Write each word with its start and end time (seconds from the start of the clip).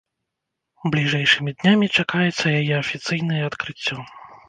Бліжэйшымі 0.95 1.53
днямі 1.61 1.91
чакаецца 1.97 2.57
яе 2.59 2.75
афіцыйнае 2.83 3.41
адкрыццё. 3.53 3.97